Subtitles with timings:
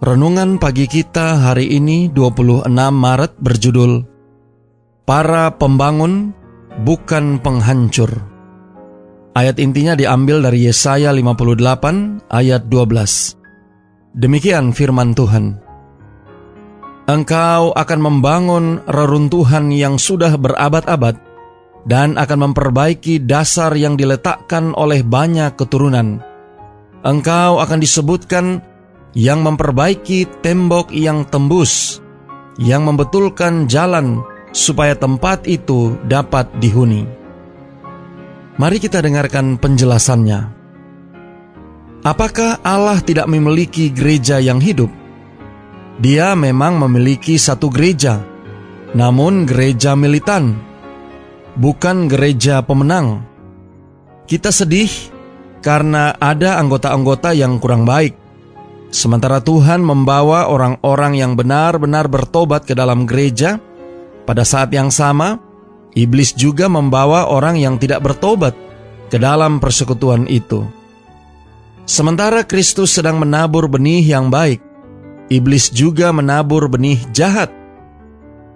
[0.00, 4.00] Renungan pagi kita hari ini 26 Maret berjudul
[5.04, 6.32] Para Pembangun
[6.88, 8.08] Bukan Penghancur.
[9.36, 14.16] Ayat intinya diambil dari Yesaya 58 ayat 12.
[14.16, 15.60] Demikian firman Tuhan.
[17.04, 21.20] Engkau akan membangun reruntuhan yang sudah berabad-abad
[21.84, 26.24] dan akan memperbaiki dasar yang diletakkan oleh banyak keturunan.
[27.04, 28.69] Engkau akan disebutkan
[29.16, 31.98] yang memperbaiki tembok yang tembus,
[32.60, 34.22] yang membetulkan jalan
[34.54, 37.06] supaya tempat itu dapat dihuni.
[38.60, 40.60] Mari kita dengarkan penjelasannya.
[42.00, 44.88] Apakah Allah tidak memiliki gereja yang hidup?
[46.00, 48.24] Dia memang memiliki satu gereja,
[48.96, 50.56] namun gereja militan,
[51.60, 53.20] bukan gereja pemenang.
[54.24, 54.88] Kita sedih
[55.60, 58.19] karena ada anggota-anggota yang kurang baik
[58.90, 63.62] Sementara Tuhan membawa orang-orang yang benar-benar bertobat ke dalam gereja,
[64.26, 65.38] pada saat yang sama,
[65.94, 68.54] iblis juga membawa orang yang tidak bertobat
[69.06, 70.66] ke dalam persekutuan itu.
[71.86, 74.58] Sementara Kristus sedang menabur benih yang baik,
[75.30, 77.50] iblis juga menabur benih jahat.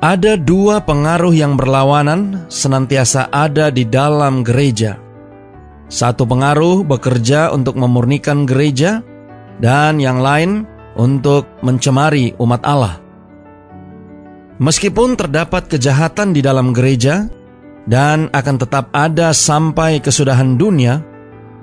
[0.00, 4.96] Ada dua pengaruh yang berlawanan senantiasa ada di dalam gereja.
[5.90, 9.02] Satu pengaruh bekerja untuk memurnikan gereja,
[9.60, 10.64] dan yang lain
[10.96, 12.98] untuk mencemari umat Allah.
[14.60, 17.28] Meskipun terdapat kejahatan di dalam gereja
[17.88, 21.00] dan akan tetap ada sampai kesudahan dunia,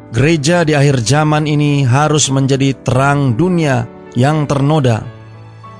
[0.09, 3.85] gereja di akhir zaman ini harus menjadi terang dunia
[4.17, 5.05] yang ternoda,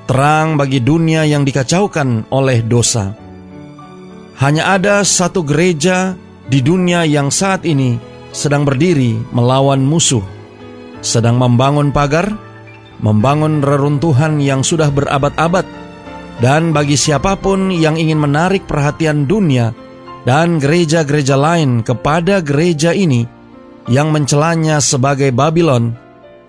[0.06, 3.18] terang bagi dunia yang dikacaukan oleh dosa.
[4.38, 6.14] Hanya ada satu gereja
[6.46, 7.97] di dunia yang saat ini
[8.30, 10.37] sedang berdiri melawan musuh
[11.02, 12.34] sedang membangun pagar,
[13.02, 15.66] membangun reruntuhan yang sudah berabad-abad,
[16.38, 19.74] dan bagi siapa pun yang ingin menarik perhatian dunia
[20.28, 23.25] dan gereja-gereja lain kepada gereja ini
[23.88, 25.96] yang mencelanya sebagai Babylon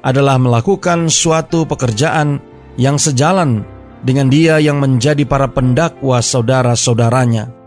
[0.03, 2.43] adalah melakukan suatu pekerjaan
[2.79, 3.67] yang sejalan
[4.03, 7.58] dengan dia yang menjadi para pendakwa saudara-saudaranya.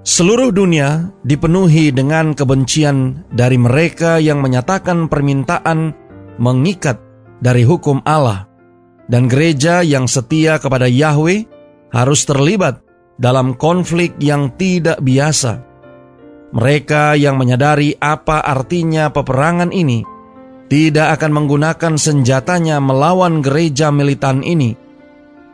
[0.00, 5.92] Seluruh dunia dipenuhi dengan kebencian dari mereka yang menyatakan permintaan
[6.40, 6.96] mengikat
[7.44, 8.48] dari hukum Allah,
[9.12, 11.44] dan gereja yang setia kepada Yahweh
[11.92, 12.80] harus terlibat
[13.20, 15.60] dalam konflik yang tidak biasa.
[16.56, 20.00] Mereka yang menyadari apa artinya peperangan ini
[20.72, 24.72] tidak akan menggunakan senjatanya melawan gereja militan ini,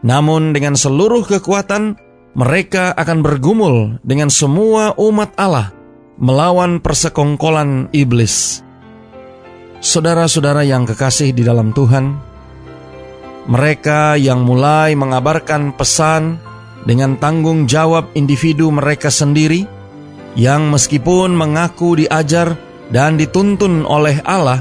[0.07, 1.99] namun dengan seluruh kekuatan
[2.37, 5.73] mereka akan bergumul dengan semua umat Allah
[6.21, 8.61] melawan persekongkolan iblis.
[9.81, 12.13] Saudara-saudara yang kekasih di dalam Tuhan,
[13.49, 16.37] mereka yang mulai mengabarkan pesan
[16.85, 19.65] dengan tanggung jawab individu mereka sendiri,
[20.37, 22.61] yang meskipun mengaku diajar
[22.93, 24.61] dan dituntun oleh Allah,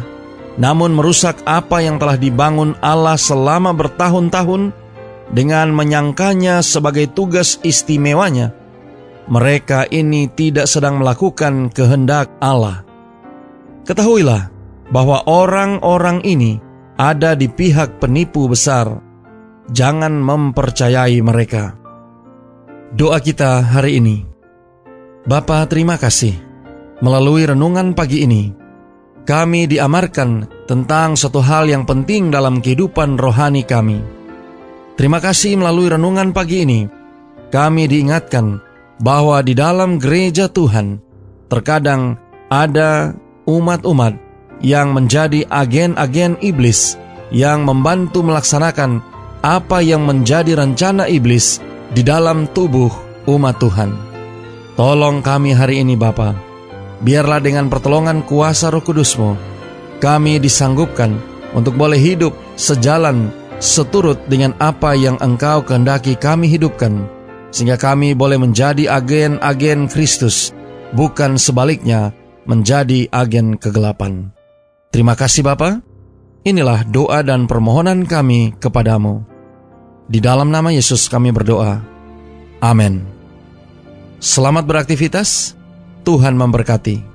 [0.56, 4.85] namun merusak apa yang telah dibangun Allah selama bertahun-tahun
[5.32, 8.54] dengan menyangkanya sebagai tugas istimewanya,
[9.26, 12.86] mereka ini tidak sedang melakukan kehendak Allah.
[13.86, 14.54] Ketahuilah
[14.94, 16.62] bahwa orang-orang ini
[16.98, 19.02] ada di pihak penipu besar.
[19.66, 21.74] Jangan mempercayai mereka.
[22.94, 24.22] Doa kita hari ini.
[25.26, 26.38] Bapa terima kasih.
[27.02, 28.54] Melalui renungan pagi ini,
[29.26, 34.15] kami diamarkan tentang satu hal yang penting dalam kehidupan rohani kami
[34.96, 36.88] Terima kasih melalui renungan pagi ini,
[37.52, 38.64] kami diingatkan
[39.04, 41.04] bahwa di dalam gereja Tuhan
[41.52, 42.16] terkadang
[42.48, 43.12] ada
[43.44, 44.16] umat-umat
[44.64, 46.96] yang menjadi agen-agen iblis
[47.28, 49.04] yang membantu melaksanakan
[49.44, 51.60] apa yang menjadi rencana iblis
[51.92, 52.90] di dalam tubuh
[53.28, 53.92] umat Tuhan.
[54.80, 56.36] Tolong kami hari ini Bapa,
[57.04, 59.36] biarlah dengan pertolongan kuasa roh kudusmu,
[60.00, 61.16] kami disanggupkan
[61.52, 67.08] untuk boleh hidup sejalan seturut dengan apa yang Engkau kehendaki kami hidupkan,
[67.52, 70.52] sehingga kami boleh menjadi agen-agen Kristus,
[70.96, 72.12] bukan sebaliknya
[72.46, 74.32] menjadi agen kegelapan.
[74.94, 75.82] Terima kasih Bapa.
[76.46, 79.26] Inilah doa dan permohonan kami kepadamu.
[80.06, 81.82] Di dalam nama Yesus kami berdoa.
[82.62, 83.02] Amin.
[84.22, 85.58] Selamat beraktivitas.
[86.06, 87.15] Tuhan memberkati.